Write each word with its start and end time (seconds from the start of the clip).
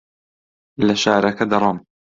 لە 0.85 0.95
شارەکە 1.03 1.45
دەڕۆم. 1.51 1.77